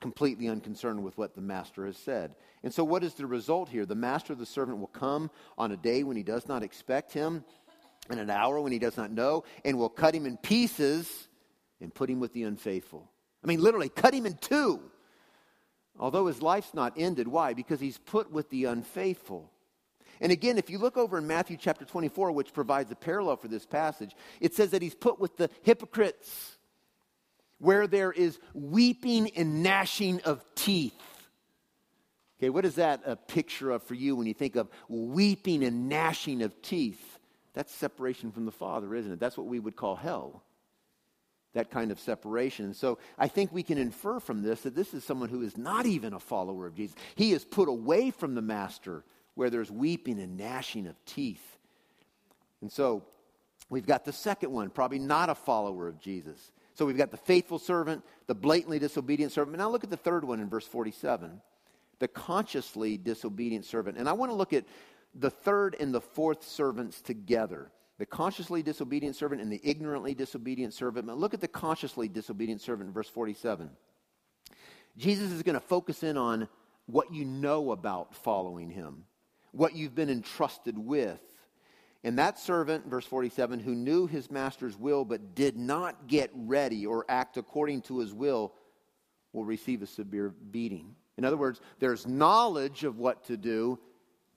[0.01, 2.35] completely unconcerned with what the master has said.
[2.63, 3.85] And so, what is the result here?
[3.85, 7.13] The master of the servant will come on a day when he does not expect
[7.13, 7.45] him,
[8.11, 11.29] in an hour when he does not know, and will cut him in pieces
[11.81, 13.11] and put him with the unfaithful.
[13.43, 14.81] I mean, literally, cut him in two.
[15.99, 17.29] Although his life's not ended.
[17.29, 17.55] Why?
[17.55, 19.51] Because he's put with the unfaithful.
[20.21, 23.49] And again, if you look over in Matthew chapter 24, which provides a parallel for
[23.49, 26.57] this passage, it says that he's put with the hypocrites
[27.59, 30.95] where there is weeping and gnashing of teeth.
[32.39, 35.89] Okay, what is that a picture of for you when you think of weeping and
[35.89, 37.19] gnashing of teeth?
[37.55, 39.21] That's separation from the Father, isn't it?
[39.21, 40.43] That's what we would call hell.
[41.55, 42.75] That kind of separation.
[42.75, 45.87] So I think we can infer from this that this is someone who is not
[45.87, 46.97] even a follower of Jesus.
[47.15, 51.59] He is put away from the Master where there's weeping and gnashing of teeth.
[52.61, 53.05] And so
[53.69, 56.53] we've got the second one, probably not a follower of Jesus.
[56.75, 59.59] So we've got the faithful servant, the blatantly disobedient servant.
[59.59, 61.41] Now look at the third one in verse 47
[62.01, 63.97] the consciously disobedient servant.
[63.97, 64.65] And I want to look at
[65.15, 70.75] the third and the fourth servants together the consciously disobedient servant and the ignorantly disobedient
[70.75, 71.07] servant.
[71.07, 73.71] But look at the consciously disobedient servant in verse 47.
[74.97, 76.49] Jesus is going to focus in on
[76.87, 79.05] what you know about following him,
[79.55, 81.21] what you've been entrusted with.
[82.03, 86.85] And that servant, verse 47, who knew his master's will but did not get ready
[86.85, 88.53] or act according to his will,
[89.33, 90.95] will receive a severe beating.
[91.17, 93.79] In other words, there's knowledge of what to do,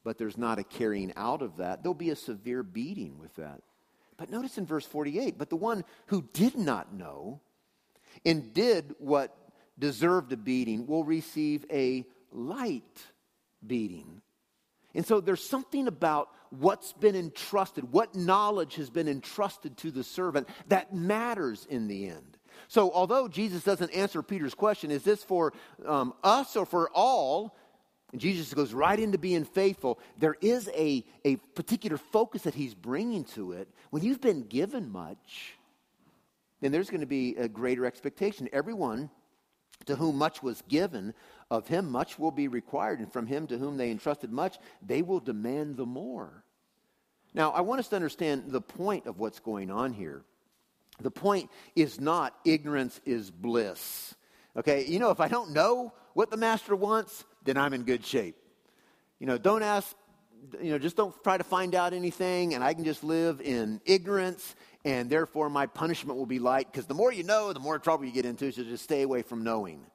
[0.03, 1.83] but there's not a carrying out of that.
[1.83, 3.61] There'll be a severe beating with that.
[4.15, 7.41] But notice in verse 48 but the one who did not know
[8.25, 9.35] and did what
[9.77, 13.05] deserved a beating will receive a light
[13.65, 14.21] beating.
[14.97, 20.03] And so there's something about what's been entrusted, what knowledge has been entrusted to the
[20.03, 22.37] servant that matters in the end.
[22.67, 25.53] So, although Jesus doesn't answer Peter's question, is this for
[25.85, 27.55] um, us or for all?
[28.11, 29.99] And Jesus goes right into being faithful.
[30.17, 33.67] There is a, a particular focus that he's bringing to it.
[33.91, 35.53] When you've been given much,
[36.59, 38.49] then there's going to be a greater expectation.
[38.51, 39.11] Everyone
[39.85, 41.13] to whom much was given,
[41.49, 45.01] of him much will be required, and from him to whom they entrusted much, they
[45.01, 46.43] will demand the more.
[47.33, 50.23] Now, I want us to understand the point of what's going on here.
[50.99, 54.15] The point is not ignorance is bliss.
[54.57, 58.03] Okay, you know, if I don't know what the master wants, then I'm in good
[58.03, 58.35] shape.
[59.19, 59.95] You know, don't ask,
[60.61, 63.79] you know, just don't try to find out anything, and I can just live in
[63.85, 67.77] ignorance, and therefore my punishment will be light, because the more you know, the more
[67.77, 69.85] trouble you get into, so just stay away from knowing.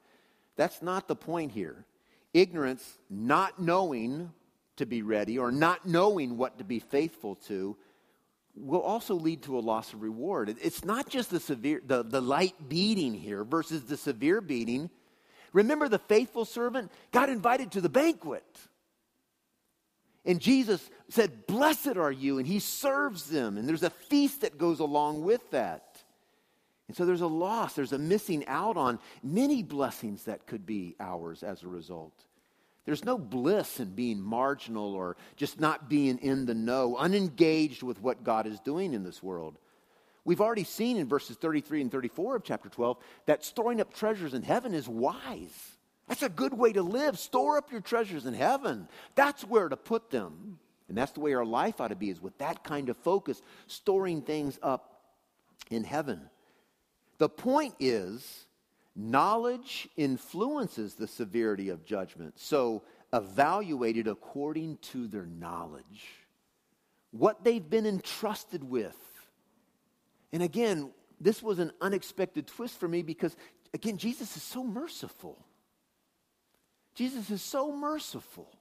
[0.55, 1.85] That's not the point here.
[2.33, 4.31] ignorance, not knowing
[4.77, 7.77] to be ready or not knowing what to be faithful to,
[8.55, 10.55] will also lead to a loss of reward.
[10.61, 14.89] It's not just the severe, the, the light beating here versus the severe beating.
[15.53, 18.45] Remember the faithful servant got invited to the banquet.
[20.25, 23.57] And Jesus said, Blessed are you, and he serves them.
[23.57, 25.92] And there's a feast that goes along with that.
[26.87, 30.95] And so there's a loss, there's a missing out on many blessings that could be
[30.99, 32.13] ours as a result.
[32.85, 38.01] There's no bliss in being marginal or just not being in the know, unengaged with
[38.01, 39.57] what God is doing in this world.
[40.25, 44.33] We've already seen in verses 33 and 34 of chapter 12 that storing up treasures
[44.33, 45.77] in heaven is wise.
[46.07, 47.17] That's a good way to live.
[47.17, 48.89] Store up your treasures in heaven.
[49.15, 50.59] That's where to put them.
[50.89, 53.41] And that's the way our life ought to be, is with that kind of focus,
[53.67, 55.01] storing things up
[55.69, 56.29] in heaven.
[57.17, 58.45] The point is,
[58.95, 62.39] knowledge influences the severity of judgment.
[62.39, 66.09] So, evaluated according to their knowledge,
[67.11, 68.97] what they've been entrusted with.
[70.31, 73.35] And again, this was an unexpected twist for me because,
[73.73, 75.37] again, Jesus is so merciful.
[76.95, 78.51] Jesus is so merciful.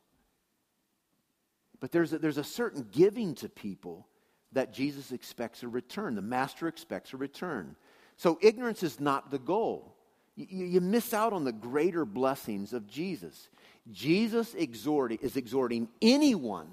[1.81, 4.07] But there's a, there's a certain giving to people
[4.53, 6.15] that Jesus expects a return.
[6.15, 7.75] The master expects a return.
[8.17, 9.95] So ignorance is not the goal.
[10.37, 13.49] You, you miss out on the greater blessings of Jesus.
[13.91, 16.69] Jesus exhorting, is exhorting anyone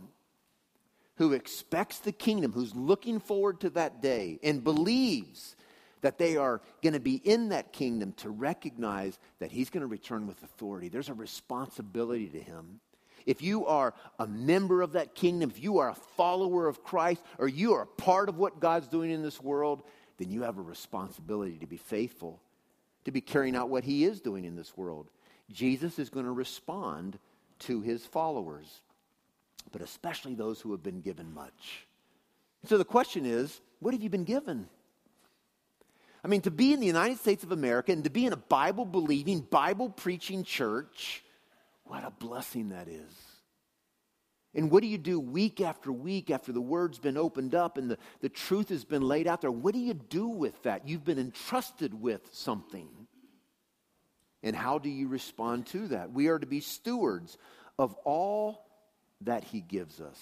[1.16, 5.56] who expects the kingdom, who's looking forward to that day, and believes
[6.02, 9.88] that they are going to be in that kingdom to recognize that he's going to
[9.88, 10.88] return with authority.
[10.88, 12.80] There's a responsibility to him.
[13.26, 17.22] If you are a member of that kingdom, if you are a follower of Christ,
[17.38, 19.84] or you are a part of what God's doing in this world,
[20.20, 22.40] then you have a responsibility to be faithful,
[23.06, 25.08] to be carrying out what he is doing in this world.
[25.52, 27.18] Jesus is going to respond
[27.60, 28.82] to his followers,
[29.72, 31.88] but especially those who have been given much.
[32.66, 34.68] So the question is what have you been given?
[36.24, 38.38] I mean, to be in the United States of America and to be in a
[38.38, 41.24] Bible believing, Bible preaching church,
[41.86, 43.29] what a blessing that is.
[44.56, 47.92] And what do you do week after week after the word's been opened up and
[47.92, 49.52] the, the truth has been laid out there?
[49.52, 50.88] What do you do with that?
[50.88, 52.90] You've been entrusted with something.
[54.42, 56.12] And how do you respond to that?
[56.12, 57.38] We are to be stewards
[57.78, 58.66] of all
[59.22, 60.18] that he gives us.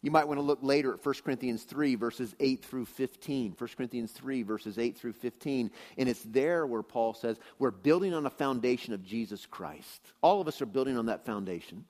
[0.00, 3.54] You might want to look later at 1 Corinthians 3, verses 8 through 15.
[3.56, 5.70] 1 Corinthians 3, verses 8 through 15.
[5.96, 10.12] And it's there where Paul says, We're building on a foundation of Jesus Christ.
[10.20, 11.86] All of us are building on that foundation.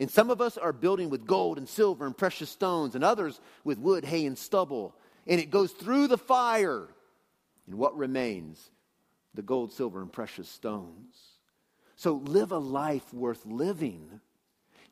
[0.00, 3.38] And some of us are building with gold and silver and precious stones, and others
[3.62, 4.96] with wood, hay, and stubble.
[5.26, 6.88] And it goes through the fire.
[7.66, 8.70] And what remains?
[9.34, 11.14] The gold, silver, and precious stones.
[11.96, 14.20] So live a life worth living.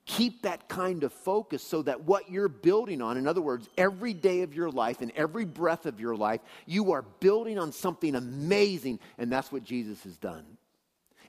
[0.04, 4.12] Keep that kind of focus so that what you're building on, in other words, every
[4.12, 8.14] day of your life and every breath of your life, you are building on something
[8.14, 10.44] amazing, and that's what Jesus has done.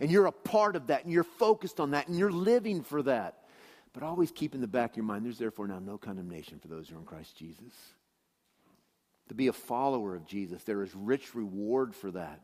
[0.01, 3.01] And you're a part of that, and you're focused on that, and you're living for
[3.03, 3.38] that.
[3.93, 6.67] But always keep in the back of your mind there's therefore now no condemnation for
[6.67, 7.73] those who are in Christ Jesus.
[9.29, 12.41] To be a follower of Jesus, there is rich reward for that.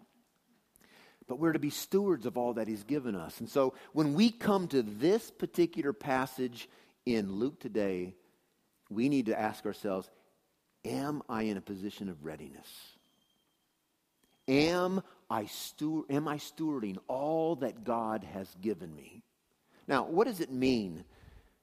[1.28, 3.40] But we're to be stewards of all that He's given us.
[3.40, 6.70] And so when we come to this particular passage
[7.06, 8.16] in Luke today,
[8.90, 10.10] we need to ask ourselves
[10.84, 12.68] Am I in a position of readiness?
[14.48, 19.24] Am I, steward, am I stewarding all that God has given me?
[19.88, 21.04] Now, what does it mean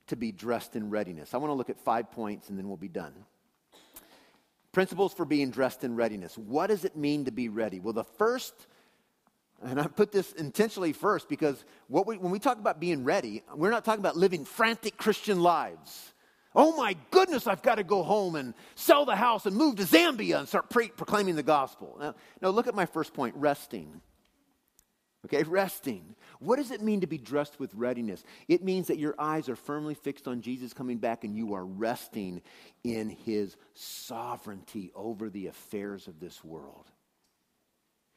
[0.09, 1.35] to be dressed in readiness.
[1.35, 3.15] I want to look at five points and then we'll be done.
[4.73, 6.37] Principles for being dressed in readiness.
[6.37, 7.79] What does it mean to be ready?
[7.79, 8.55] Well, the first,
[9.62, 13.71] and I put this intentionally first because we, when we talk about being ready, we're
[13.71, 16.12] not talking about living frantic Christian lives.
[16.55, 19.85] Oh my goodness, I've got to go home and sell the house and move to
[19.85, 21.97] Zambia and start pre- proclaiming the gospel.
[21.99, 24.01] Now, now, look at my first point resting.
[25.25, 26.17] Okay, resting.
[26.41, 28.25] What does it mean to be dressed with readiness?
[28.49, 31.64] It means that your eyes are firmly fixed on Jesus coming back and you are
[31.64, 32.43] resting
[32.83, 36.87] in his sovereignty over the affairs of this world.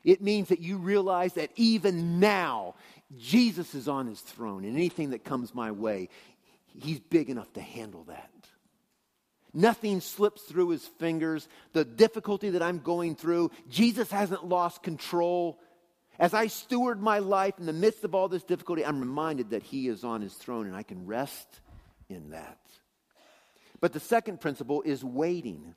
[0.04, 2.76] It means that you realize that even now,
[3.18, 6.10] Jesus is on his throne, and anything that comes my way,
[6.66, 8.30] he's big enough to handle that.
[9.54, 11.48] Nothing slips through his fingers.
[11.74, 15.60] The difficulty that I'm going through, Jesus hasn't lost control.
[16.18, 19.64] As I steward my life in the midst of all this difficulty, I'm reminded that
[19.64, 21.48] He is on His throne and I can rest
[22.10, 22.60] in that.
[23.82, 25.76] But the second principle is waiting,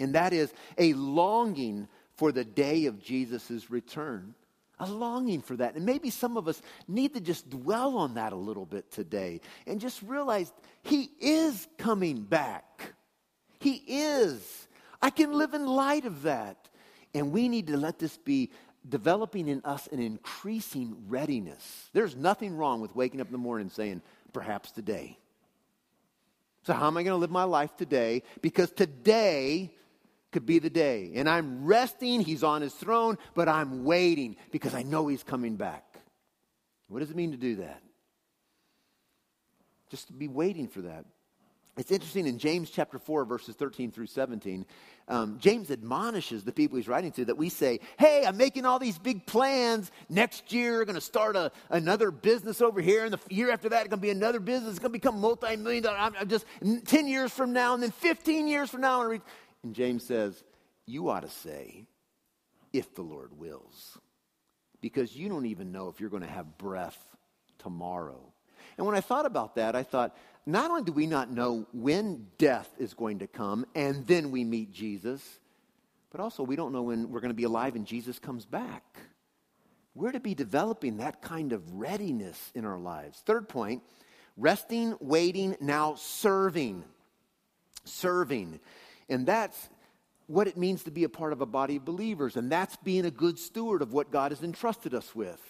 [0.00, 4.34] and that is a longing for the day of Jesus' return.
[4.78, 5.74] a longing for that.
[5.74, 9.40] And maybe some of us need to just dwell on that a little bit today
[9.66, 12.94] and just realize He is coming back.
[13.58, 14.68] He is.
[15.00, 16.68] I can live in light of that.
[17.14, 18.50] And we need to let this be
[18.88, 21.88] developing in us an increasing readiness.
[21.92, 25.18] There's nothing wrong with waking up in the morning saying, perhaps today.
[26.64, 28.22] So, how am I going to live my life today?
[28.42, 29.72] Because today
[30.32, 31.12] could be the day.
[31.14, 35.56] And I'm resting, he's on his throne, but I'm waiting because I know he's coming
[35.56, 35.84] back.
[36.88, 37.82] What does it mean to do that?
[39.90, 41.04] Just to be waiting for that.
[41.76, 44.64] It's interesting in James chapter 4, verses 13 through 17.
[45.08, 48.78] Um, James admonishes the people he's writing to that we say, Hey, I'm making all
[48.78, 49.90] these big plans.
[50.08, 53.04] Next year, I'm going to start a, another business over here.
[53.04, 54.70] And the year after that, it's going to be another business.
[54.70, 55.98] It's going to become multi million dollar.
[55.98, 56.46] I'm, I'm, just
[56.86, 59.10] 10 years from now, and then 15 years from now.
[59.10, 59.20] And
[59.74, 60.44] James says,
[60.86, 61.86] You ought to say,
[62.72, 63.98] if the Lord wills,
[64.80, 66.98] because you don't even know if you're going to have breath
[67.58, 68.32] tomorrow.
[68.76, 72.26] And when I thought about that, I thought, not only do we not know when
[72.38, 75.22] death is going to come and then we meet Jesus,
[76.10, 78.84] but also we don't know when we're going to be alive and Jesus comes back.
[79.94, 83.22] We're to be developing that kind of readiness in our lives.
[83.24, 83.82] Third point
[84.36, 86.84] resting, waiting, now serving.
[87.84, 88.60] Serving.
[89.08, 89.68] And that's
[90.26, 92.36] what it means to be a part of a body of believers.
[92.36, 95.40] And that's being a good steward of what God has entrusted us with.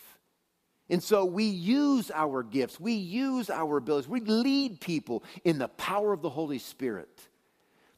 [0.88, 5.68] And so we use our gifts, we use our abilities, we lead people in the
[5.68, 7.08] power of the Holy Spirit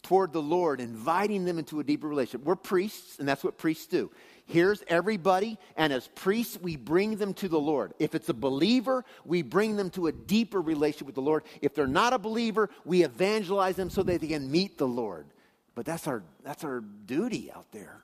[0.03, 2.47] toward the Lord, inviting them into a deeper relationship.
[2.47, 4.11] We're priests, and that's what priests do.
[4.47, 7.93] Here's everybody, and as priests, we bring them to the Lord.
[7.99, 11.45] If it's a believer, we bring them to a deeper relationship with the Lord.
[11.61, 15.27] If they're not a believer, we evangelize them so that they can meet the Lord.
[15.75, 18.03] But that's our, that's our duty out there.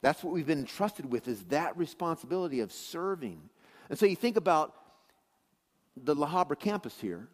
[0.00, 3.40] That's what we've been entrusted with is that responsibility of serving.
[3.90, 4.74] And so you think about
[5.96, 7.28] the La Habra campus here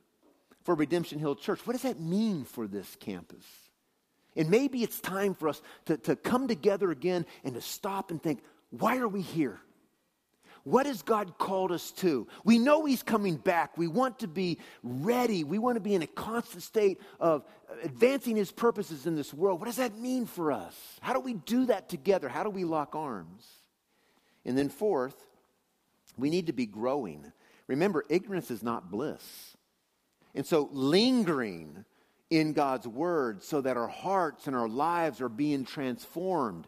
[0.65, 1.67] for Redemption Hill Church.
[1.67, 3.45] What does that mean for this campus?
[4.37, 8.23] And maybe it's time for us to, to come together again and to stop and
[8.23, 8.41] think,
[8.71, 9.61] why are we here?
[10.65, 12.29] What has God called us to?
[12.45, 13.79] We know He's coming back.
[13.79, 15.43] We want to be ready.
[15.43, 17.45] We want to be in a constant state of
[17.83, 19.61] advancing His purposes in this world.
[19.61, 20.75] What does that mean for us?
[21.01, 22.29] How do we do that together?
[22.29, 23.47] How do we lock arms?
[24.45, 25.17] And then, fourth,
[26.19, 27.33] we need to be growing.
[27.67, 29.57] Remember, ignorance is not bliss.
[30.35, 31.85] And so, lingering
[32.31, 36.67] in God's word so that our hearts and our lives are being transformed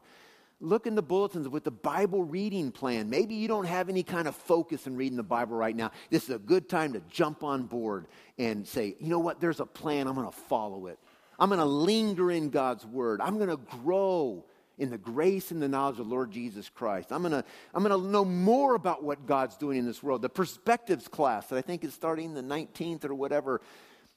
[0.60, 3.08] look in the bulletins with the Bible reading plan.
[3.08, 5.90] Maybe you don't have any kind of focus in reading the Bible right now.
[6.10, 8.06] This is a good time to jump on board
[8.38, 10.98] and say, you know what, there's a plan, I'm going to follow it.
[11.38, 13.22] I'm going to linger in God's word.
[13.22, 14.44] I'm going to grow
[14.80, 17.12] in the grace and the knowledge of Lord Jesus Christ.
[17.12, 20.22] I'm going to I'm going to know more about what God's doing in this world.
[20.22, 23.60] The perspectives class that I think is starting the 19th or whatever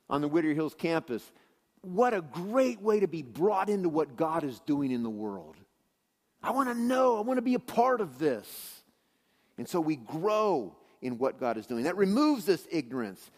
[0.09, 1.31] on the Whittier Hills campus.
[1.81, 5.57] What a great way to be brought into what God is doing in the world.
[6.41, 7.17] I want to know.
[7.17, 8.83] I want to be a part of this.
[9.57, 11.83] And so we grow in what God is doing.
[11.83, 13.29] That removes this ignorance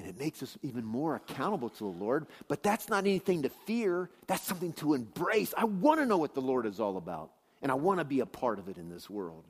[0.00, 2.26] and it makes us even more accountable to the Lord.
[2.48, 5.54] But that's not anything to fear, that's something to embrace.
[5.56, 7.30] I want to know what the Lord is all about,
[7.62, 9.44] and I want to be a part of it in this world.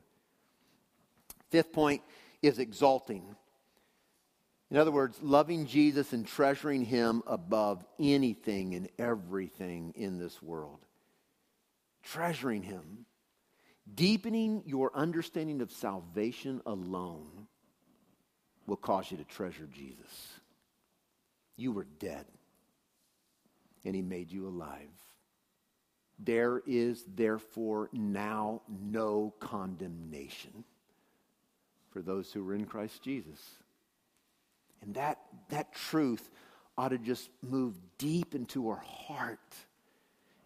[1.49, 2.01] Fifth point
[2.41, 3.23] is exalting.
[4.69, 10.79] In other words, loving Jesus and treasuring him above anything and everything in this world
[12.03, 13.05] treasuring Him,
[13.93, 17.47] deepening your understanding of salvation alone
[18.65, 20.39] will cause you to treasure Jesus.
[21.61, 22.25] You were dead,
[23.85, 24.89] and He made you alive.
[26.17, 30.63] There is therefore now no condemnation
[31.91, 33.39] for those who are in Christ Jesus.
[34.81, 36.27] And that, that truth
[36.79, 39.55] ought to just move deep into our heart,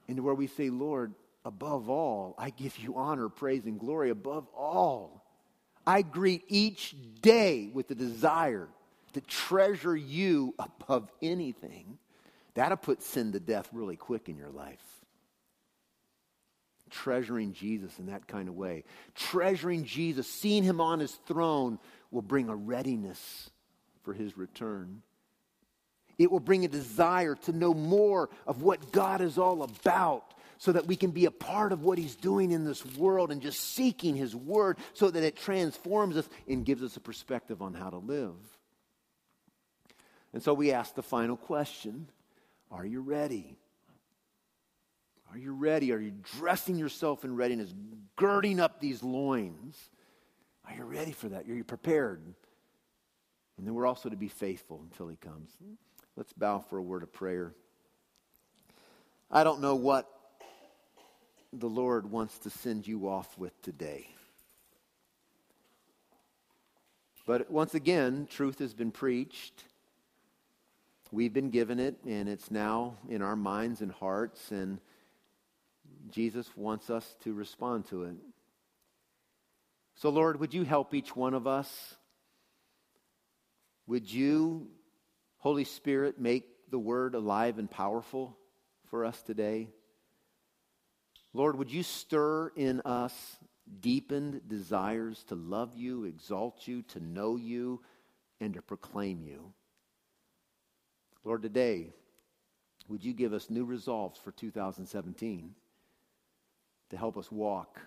[0.10, 1.14] into where we say, Lord,
[1.46, 4.10] above all, I give you honor, praise, and glory.
[4.10, 5.24] Above all,
[5.88, 8.68] I greet each day with the desire
[9.16, 11.98] to treasure you above anything.
[12.54, 14.84] That'll put sin to death really quick in your life.
[16.90, 18.84] Treasuring Jesus in that kind of way.
[19.16, 21.80] Treasuring Jesus, seeing him on his throne,
[22.12, 23.50] will bring a readiness
[24.04, 25.02] for his return.
[26.18, 30.74] It will bring a desire to know more of what God is all about so
[30.74, 33.60] that we can be a part of what He's doing in this world and just
[33.60, 37.90] seeking His Word so that it transforms us and gives us a perspective on how
[37.90, 38.36] to live.
[40.36, 42.10] And so we ask the final question
[42.70, 43.58] Are you ready?
[45.32, 45.94] Are you ready?
[45.94, 47.74] Are you dressing yourself in readiness,
[48.18, 49.78] girding up these loins
[50.68, 51.48] Are you ready for that?
[51.50, 52.22] Are you prepared?
[53.58, 55.52] And then we're also to be faithful until he comes.
[56.18, 57.54] Let's bow for a word of prayer.
[59.32, 60.10] I don't know what
[61.54, 64.10] the Lord wants to send you off with today.
[67.26, 69.64] But once again, truth has been preached.
[71.16, 74.82] We've been given it, and it's now in our minds and hearts, and
[76.10, 78.16] Jesus wants us to respond to it.
[79.96, 81.96] So, Lord, would you help each one of us?
[83.88, 84.68] Would you,
[85.38, 88.36] Holy Spirit, make the word alive and powerful
[88.90, 89.70] for us today?
[91.32, 93.38] Lord, would you stir in us
[93.80, 97.82] deepened desires to love you, exalt you, to know you,
[98.42, 99.54] and to proclaim you?
[101.26, 101.92] Lord, today,
[102.88, 105.56] would you give us new resolves for 2017
[106.92, 107.82] to help us walk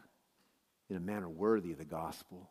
[0.90, 2.50] in a manner worthy of the gospel,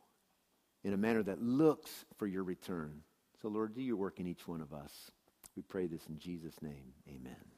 [0.86, 3.02] in a manner that looks for your return?
[3.42, 5.12] So, Lord, do your work in each one of us.
[5.58, 6.94] We pray this in Jesus' name.
[7.10, 7.57] Amen.